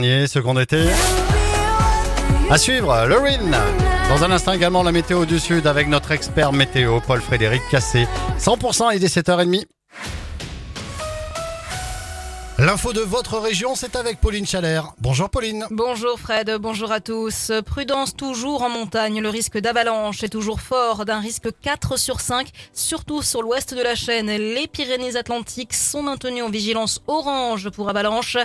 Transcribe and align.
Été. 0.00 0.84
À 2.48 2.56
suivre, 2.56 3.04
Lorine. 3.08 3.56
Dans 4.08 4.22
un 4.22 4.30
instant 4.30 4.52
également 4.52 4.84
la 4.84 4.92
météo 4.92 5.24
du 5.24 5.40
Sud 5.40 5.66
avec 5.66 5.88
notre 5.88 6.12
expert 6.12 6.52
météo, 6.52 7.00
Paul-Frédéric 7.04 7.62
Cassé. 7.68 8.06
100% 8.38 8.94
il 8.94 9.02
est 9.02 9.12
7h30. 9.12 9.64
L'info 12.60 12.92
de 12.92 13.00
votre 13.00 13.38
région, 13.38 13.76
c'est 13.76 13.94
avec 13.94 14.20
Pauline 14.20 14.44
Chalère. 14.44 14.92
Bonjour 14.98 15.30
Pauline. 15.30 15.64
Bonjour 15.70 16.18
Fred, 16.18 16.56
bonjour 16.60 16.90
à 16.90 16.98
tous. 16.98 17.52
Prudence 17.64 18.16
toujours 18.16 18.62
en 18.62 18.68
montagne, 18.68 19.20
le 19.20 19.28
risque 19.28 19.58
d'avalanche 19.58 20.24
est 20.24 20.28
toujours 20.28 20.60
fort, 20.60 21.04
d'un 21.04 21.20
risque 21.20 21.50
4 21.62 21.96
sur 21.96 22.20
5, 22.20 22.48
surtout 22.72 23.22
sur 23.22 23.42
l'ouest 23.42 23.74
de 23.74 23.80
la 23.80 23.94
chaîne. 23.94 24.26
Les 24.26 24.66
Pyrénées-Atlantiques 24.66 25.72
sont 25.72 26.02
maintenues 26.02 26.42
en 26.42 26.50
vigilance 26.50 27.00
orange 27.06 27.70
pour 27.70 27.90
avalanche. 27.90 28.36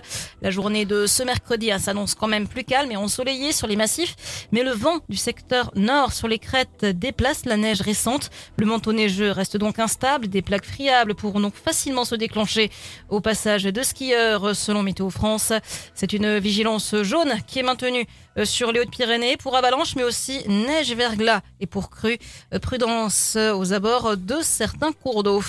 La 0.43 0.51
journée 0.51 0.85
de 0.85 1.07
ce 1.07 1.23
mercredi 1.23 1.71
hein, 1.71 1.79
s'annonce 1.79 2.13
quand 2.13 2.27
même 2.27 2.47
plus 2.47 2.65
calme 2.65 2.91
et 2.91 2.97
ensoleillée 2.97 3.51
sur 3.51 3.65
les 3.65 3.75
massifs, 3.75 4.45
mais 4.51 4.61
le 4.61 4.73
vent 4.73 4.99
du 5.09 5.17
secteur 5.17 5.71
nord 5.73 6.13
sur 6.13 6.27
les 6.27 6.37
crêtes 6.37 6.85
déplace 6.85 7.45
la 7.45 7.57
neige 7.57 7.81
récente. 7.81 8.29
Le 8.57 8.67
manteau 8.67 8.93
neigeux 8.93 9.31
reste 9.31 9.57
donc 9.57 9.79
instable, 9.79 10.27
des 10.27 10.43
plaques 10.43 10.67
friables 10.67 11.15
pourront 11.15 11.39
donc 11.39 11.55
facilement 11.55 12.05
se 12.05 12.13
déclencher 12.13 12.69
au 13.09 13.19
passage 13.19 13.63
de 13.63 13.81
ski 13.81 14.02
selon 14.11 14.83
Météo 14.83 15.09
France. 15.09 15.53
C'est 15.95 16.13
une 16.13 16.37
vigilance 16.37 16.95
jaune 17.03 17.33
qui 17.47 17.59
est 17.59 17.63
maintenue 17.63 18.05
euh, 18.37 18.45
sur 18.45 18.71
les 18.71 18.79
Hautes-Pyrénées 18.79 19.37
pour 19.37 19.55
avalanche, 19.55 19.95
mais 19.95 20.03
aussi 20.03 20.41
neige, 20.47 20.93
verglas 20.93 21.41
et 21.59 21.67
pour 21.67 21.89
crue. 21.89 22.17
Euh, 22.53 22.59
prudence 22.59 23.37
aux 23.37 23.73
abords 23.73 24.17
de 24.17 24.37
certains 24.41 24.91
cours 24.91 25.23
d'eau. 25.23 25.41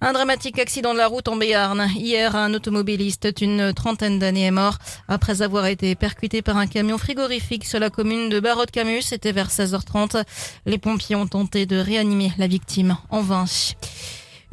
Un 0.00 0.12
dramatique 0.12 0.58
accident 0.58 0.92
de 0.92 0.98
la 0.98 1.06
route 1.06 1.26
en 1.28 1.36
Béarn. 1.36 1.88
Hier, 1.94 2.36
un 2.36 2.52
automobiliste 2.52 3.28
d'une 3.38 3.72
trentaine 3.72 4.18
d'années 4.18 4.44
est 4.44 4.50
mort 4.50 4.76
après 5.08 5.40
avoir 5.40 5.66
été 5.66 5.94
percuté 5.94 6.42
par 6.42 6.58
un 6.58 6.66
camion 6.66 6.98
frigorifique 6.98 7.64
sur 7.64 7.80
la 7.80 7.88
commune 7.88 8.28
de 8.28 8.38
Barreau-de-Camus. 8.38 9.02
C'était 9.02 9.32
vers 9.32 9.48
16h30. 9.48 10.22
Les 10.66 10.78
pompiers 10.78 11.16
ont 11.16 11.26
tenté 11.26 11.64
de 11.64 11.78
réanimer 11.78 12.32
la 12.36 12.46
victime 12.46 12.98
en 13.10 13.22
vain. 13.22 13.46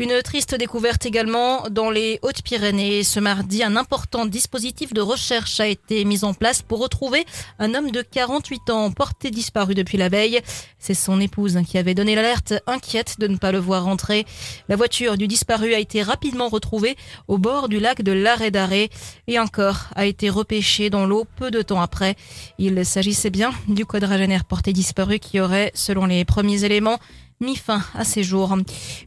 Une 0.04 0.22
triste 0.22 0.54
découverte 0.56 1.06
également 1.06 1.64
dans 1.72 1.90
les 1.90 2.20
Hautes-Pyrénées. 2.24 3.04
Ce 3.04 3.22
mardi, 3.22 3.64
un 3.64 3.78
important 3.78 4.26
dispositif 4.26 4.94
de 4.94 5.00
recherche 5.00 5.62
a 5.62 5.68
été 5.68 6.04
mis 6.04 6.26
en 6.26 6.34
place 6.34 6.62
pour 6.62 6.80
retrouver 6.80 7.24
un 7.58 7.74
homme 7.74 7.90
de 7.90 8.02
48 8.02 8.70
ans 8.70 8.92
porté 8.92 9.32
disparu 9.32 9.76
depuis 9.76 9.98
la 9.98 10.10
veille. 10.10 10.42
C'est 10.78 10.94
son 10.94 11.22
épouse 11.22 11.58
qui 11.66 11.78
avait 11.78 11.94
donné 11.94 12.16
l'alerte, 12.16 12.54
inquiète 12.68 13.18
de 13.18 13.28
ne 13.28 13.38
pas 13.38 13.54
le 13.54 13.60
voir 13.60 13.86
rentrer. 13.86 14.26
La 14.68 14.76
voiture 14.76 15.16
du 15.16 15.30
disparu 15.30 15.74
a 15.74 15.80
été 15.80 16.04
rapidement 16.04 16.50
retrouvée 16.50 16.98
au 17.30 17.38
bord 17.38 17.70
du 17.70 17.80
lac 17.80 18.02
de 18.02 18.12
l'Arrêt 18.12 18.90
et 19.28 19.38
un 19.38 19.48
corps 19.48 19.86
a 19.96 20.06
été 20.06 20.30
repêché 20.30 20.90
dans 20.90 21.06
l'eau 21.06 21.26
peu 21.38 21.50
de 21.50 21.62
temps 21.62 21.80
après. 21.80 22.18
Il 22.58 22.86
s'agissait 22.86 23.30
bien 23.30 23.54
du 23.70 23.86
quadragénaire 23.86 24.44
porté 24.44 24.74
disparu 24.74 25.20
qui 25.20 25.40
aurait, 25.40 25.72
selon 25.74 26.08
les 26.08 26.26
premiers 26.26 26.66
éléments, 26.66 27.00
mis 27.40 27.56
fin 27.56 27.82
à 27.96 28.04
ses 28.04 28.24
jours. 28.24 28.56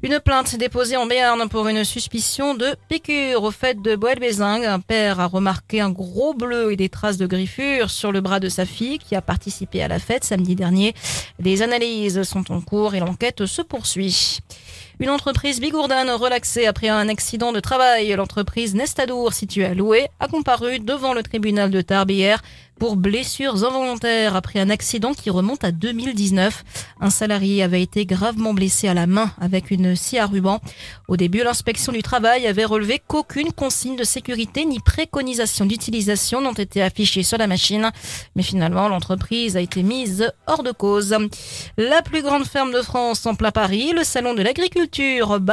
Une 0.02 0.20
plainte 0.20 0.56
déposée 0.56 0.96
en 0.96 1.06
Béarn 1.06 1.48
pour 1.48 1.68
une 1.68 1.84
suspicion 1.84 2.54
de 2.54 2.74
piqûre 2.88 3.42
au 3.42 3.50
fait 3.50 3.80
de 3.80 3.96
Boel-Bézing. 3.96 4.64
Un 4.64 4.80
père 4.80 5.20
a 5.20 5.26
remarqué 5.26 5.80
un 5.80 5.90
gros 5.90 6.34
bleu 6.34 6.72
et 6.72 6.76
des 6.76 6.88
traces 6.88 7.16
de 7.16 7.26
griffures 7.26 7.90
sur 7.90 8.12
le 8.12 8.20
bras 8.20 8.40
de 8.40 8.48
sa 8.48 8.64
fille 8.64 8.98
qui 8.98 9.14
a 9.14 9.22
participé 9.22 9.82
à 9.82 9.88
la 9.88 9.98
fête 9.98 10.24
samedi 10.24 10.54
dernier. 10.54 10.94
Des 11.38 11.62
analyses 11.62 12.22
sont 12.22 12.52
en 12.52 12.60
cours 12.60 12.94
et 12.94 13.00
l'enquête 13.00 13.46
se 13.46 13.62
poursuit. 13.62 14.40
Une 14.98 15.10
entreprise 15.10 15.60
bigourdane 15.60 16.08
relaxée 16.08 16.64
après 16.64 16.88
un 16.88 17.10
accident 17.10 17.52
de 17.52 17.60
travail. 17.60 18.08
L'entreprise 18.16 18.74
Nestadour, 18.74 19.34
située 19.34 19.66
à 19.66 19.74
Loué, 19.74 20.08
a 20.20 20.26
comparu 20.26 20.78
devant 20.78 21.12
le 21.12 21.22
tribunal 21.22 21.70
de 21.70 21.82
Tarbes 21.82 22.12
pour 22.78 22.96
blessures 22.96 23.64
involontaires 23.64 24.36
après 24.36 24.60
un 24.60 24.68
accident 24.68 25.14
qui 25.14 25.30
remonte 25.30 25.64
à 25.64 25.72
2019. 25.72 26.64
Un 27.00 27.08
salarié 27.08 27.62
avait 27.62 27.80
été 27.80 28.04
gravement 28.04 28.52
blessé 28.52 28.86
à 28.86 28.92
la 28.92 29.06
main 29.06 29.30
avec 29.40 29.70
une 29.70 29.96
scie 29.96 30.18
à 30.18 30.26
ruban. 30.26 30.60
Au 31.08 31.16
début, 31.16 31.42
l'inspection 31.42 31.92
du 31.92 32.02
travail 32.02 32.46
avait 32.46 32.66
relevé 32.66 33.00
qu'aucune 33.06 33.52
consigne 33.52 33.96
de 33.96 34.04
sécurité 34.04 34.66
ni 34.66 34.78
préconisation 34.78 35.64
d'utilisation 35.64 36.42
n'ont 36.42 36.52
été 36.52 36.82
affichées 36.82 37.22
sur 37.22 37.38
la 37.38 37.46
machine. 37.46 37.90
Mais 38.34 38.42
finalement, 38.42 38.88
l'entreprise 38.88 39.56
a 39.56 39.60
été 39.60 39.82
mise 39.82 40.30
hors 40.46 40.62
de 40.62 40.72
cause. 40.72 41.16
La 41.78 42.02
plus 42.02 42.22
grande 42.22 42.44
ferme 42.44 42.72
de 42.72 42.82
France 42.82 43.24
en 43.24 43.34
plein 43.34 43.52
Paris, 43.52 43.92
le 43.94 44.04
salon 44.04 44.34
de 44.34 44.42
l'agriculture 44.42 44.85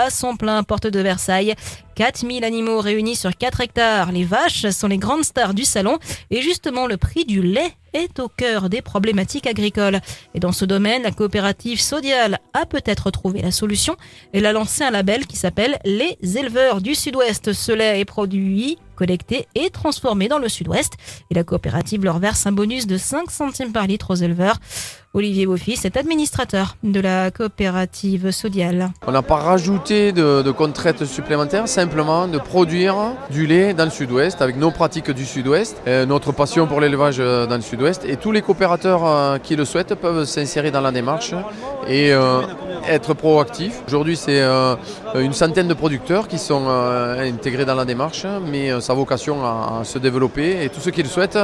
son 0.09 0.35
plein 0.35 0.63
porte 0.63 0.87
de 0.87 0.99
Versailles. 0.99 1.55
4000 1.95 2.43
animaux 2.43 2.79
réunis 2.79 3.15
sur 3.15 3.35
4 3.35 3.61
hectares. 3.61 4.11
Les 4.11 4.23
vaches 4.23 4.69
sont 4.69 4.87
les 4.87 4.97
grandes 4.97 5.23
stars 5.23 5.53
du 5.53 5.63
salon 5.63 5.99
et 6.31 6.41
justement 6.41 6.87
le 6.87 6.97
prix 6.97 7.25
du 7.25 7.41
lait 7.41 7.73
est 7.93 8.19
au 8.19 8.27
cœur 8.27 8.69
des 8.69 8.81
problématiques 8.81 9.45
agricoles. 9.45 9.99
Et 10.33 10.39
dans 10.39 10.51
ce 10.51 10.65
domaine, 10.65 11.03
la 11.03 11.11
coopérative 11.11 11.79
Sodial 11.79 12.39
a 12.53 12.65
peut-être 12.65 13.11
trouvé 13.11 13.41
la 13.41 13.51
solution. 13.51 13.95
Elle 14.33 14.45
a 14.45 14.53
lancé 14.53 14.83
un 14.83 14.91
label 14.91 15.27
qui 15.27 15.37
s'appelle 15.37 15.77
Les 15.85 16.17
éleveurs 16.37 16.81
du 16.81 16.95
Sud-Ouest. 16.95 17.53
Ce 17.53 17.71
lait 17.71 17.99
est 17.99 18.05
produit 18.05 18.77
collecté 19.03 19.47
et 19.53 19.69
transformé 19.69 20.29
dans 20.29 20.39
le 20.39 20.47
sud-ouest. 20.47 20.93
Et 21.29 21.33
la 21.33 21.43
coopérative 21.43 22.05
leur 22.05 22.19
verse 22.19 22.47
un 22.47 22.53
bonus 22.53 22.87
de 22.87 22.95
5 22.95 23.29
centimes 23.29 23.73
par 23.73 23.85
litre 23.85 24.11
aux 24.11 24.15
éleveurs. 24.15 24.55
Olivier 25.13 25.45
Beaufils 25.45 25.85
est 25.85 25.97
administrateur 25.97 26.77
de 26.83 27.01
la 27.01 27.29
coopérative 27.29 28.31
Sodial. 28.31 28.91
On 29.05 29.11
n'a 29.11 29.21
pas 29.21 29.35
rajouté 29.35 30.13
de, 30.13 30.41
de 30.41 30.51
contraintes 30.51 31.05
supplémentaires, 31.05 31.67
simplement 31.67 32.27
de 32.29 32.37
produire 32.37 32.95
du 33.29 33.45
lait 33.45 33.73
dans 33.73 33.83
le 33.83 33.91
sud-ouest 33.91 34.41
avec 34.41 34.55
nos 34.55 34.71
pratiques 34.71 35.11
du 35.11 35.25
sud-ouest, 35.25 35.75
euh, 35.85 36.05
notre 36.05 36.31
passion 36.31 36.65
pour 36.65 36.79
l'élevage 36.79 37.17
euh, 37.19 37.45
dans 37.45 37.57
le 37.57 37.61
sud-ouest. 37.61 38.05
Et 38.05 38.15
tous 38.15 38.31
les 38.31 38.41
coopérateurs 38.41 39.05
euh, 39.05 39.37
qui 39.37 39.57
le 39.57 39.65
souhaitent 39.65 39.95
peuvent 39.95 40.23
s'insérer 40.23 40.71
dans 40.71 40.81
la 40.81 40.91
démarche 40.91 41.35
et 41.87 42.11
être 42.87 43.13
proactifs. 43.13 43.81
Aujourd'hui, 43.87 44.17
c'est 44.17 44.41
une 45.15 45.33
centaine 45.33 45.67
de 45.67 45.73
producteurs 45.73 46.27
qui 46.27 46.37
sont 46.37 46.67
intégrés 46.67 47.65
dans 47.65 47.75
la 47.75 47.85
démarche, 47.85 48.25
mais 48.51 48.79
sa 48.81 48.93
vocation 48.93 49.43
à, 49.43 49.81
se 49.83 49.99
développer. 49.99 50.63
Et 50.63 50.69
tous 50.69 50.79
ceux 50.79 50.91
qui 50.91 51.03
le 51.03 51.09
souhaitent 51.09 51.39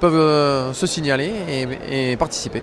peuvent 0.00 0.74
se 0.74 0.86
signaler 0.86 1.32
et 1.90 2.16
participer. 2.16 2.62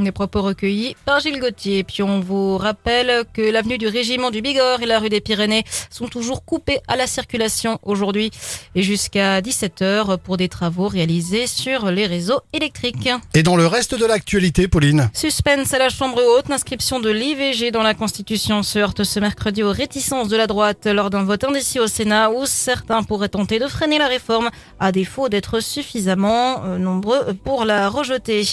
Des 0.00 0.12
propos 0.12 0.40
recueillis 0.40 0.96
par 1.04 1.20
Gilles 1.20 1.40
Gauthier. 1.40 1.84
Puis 1.84 2.02
on 2.02 2.20
vous 2.20 2.56
rappelle 2.56 3.24
que 3.34 3.42
l'avenue 3.42 3.76
du 3.76 3.86
Régiment 3.86 4.30
du 4.30 4.40
Bigorre 4.40 4.80
et 4.80 4.86
la 4.86 4.98
rue 4.98 5.10
des 5.10 5.20
Pyrénées 5.20 5.64
sont 5.90 6.08
toujours 6.08 6.42
coupées 6.44 6.80
à 6.88 6.96
la 6.96 7.06
circulation 7.06 7.78
aujourd'hui 7.82 8.30
et 8.74 8.82
jusqu'à 8.82 9.42
17h 9.42 10.16
pour 10.18 10.38
des 10.38 10.48
travaux 10.48 10.88
réalisés 10.88 11.46
sur 11.46 11.90
les 11.90 12.06
réseaux 12.06 12.40
électriques. 12.54 13.10
Et 13.34 13.42
dans 13.42 13.56
le 13.56 13.66
reste 13.66 13.94
de 13.94 14.06
l'actualité, 14.06 14.68
Pauline 14.68 15.10
Suspense 15.12 15.74
à 15.74 15.78
la 15.78 15.90
Chambre 15.90 16.22
haute, 16.36 16.48
l'inscription 16.48 16.98
de 16.98 17.10
l'IVG 17.10 17.70
dans 17.70 17.82
la 17.82 17.92
Constitution 17.92 18.62
se 18.62 18.78
heurte 18.78 19.04
ce 19.04 19.20
mercredi 19.20 19.62
aux 19.62 19.72
réticences 19.72 20.28
de 20.28 20.36
la 20.36 20.46
droite 20.46 20.86
lors 20.86 21.10
d'un 21.10 21.24
vote 21.24 21.44
indécis 21.44 21.78
au 21.78 21.86
Sénat 21.86 22.30
où 22.30 22.46
certains 22.46 23.02
pourraient 23.02 23.28
tenter 23.28 23.58
de 23.58 23.66
freiner 23.66 23.98
la 23.98 24.08
réforme 24.08 24.48
à 24.78 24.92
défaut 24.92 25.28
d'être 25.28 25.60
suffisamment 25.60 26.64
euh, 26.64 26.78
nombreux 26.78 27.34
pour 27.44 27.66
la 27.66 27.88
rejeter. 27.90 28.44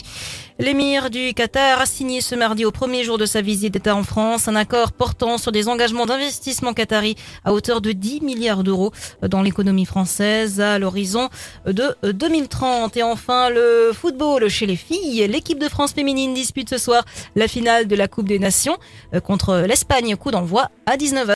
L'émir 0.60 1.12
du 1.12 1.36
Qatar 1.38 1.80
a 1.80 1.86
signé 1.86 2.20
ce 2.22 2.34
mardi 2.34 2.66
au 2.66 2.72
premier 2.72 3.04
jour 3.04 3.20
de 3.20 3.28
sa 3.28 3.42
visite 3.42 3.72
d'État 3.72 3.96
en 3.96 4.02
France 4.02 4.48
un 4.48 4.56
accord 4.56 4.92
portant 4.92 5.38
sur 5.38 5.52
des 5.52 5.68
engagements 5.68 6.08
d'investissement 6.08 6.74
qatari 6.74 7.16
à 7.46 7.54
hauteur 7.54 7.80
de 7.80 7.92
10 7.92 8.22
milliards 8.22 8.64
d'euros 8.64 8.92
dans 9.22 9.44
l'économie 9.44 9.86
française 9.86 10.60
à 10.60 10.80
l'horizon 10.80 11.30
de 11.68 11.96
2030. 12.12 12.98
Et 12.98 13.04
enfin, 13.04 13.52
le 13.52 13.92
football 13.94 14.50
chez 14.50 14.66
les 14.66 14.76
filles. 14.76 15.28
L'équipe 15.28 15.60
de 15.60 15.70
France 15.70 15.94
féminine 15.94 16.34
dispute 16.34 16.72
ce 16.72 16.80
soir 16.80 17.06
la 17.36 17.48
finale 17.48 17.86
de 17.86 17.96
la 17.96 18.08
Coupe 18.08 18.28
des 18.28 18.40
Nations 18.40 18.80
contre 19.24 19.64
l'Espagne. 19.68 20.16
Coup 20.16 20.32
d'envoi 20.32 20.72
à 20.88 20.98
19h. 20.98 21.26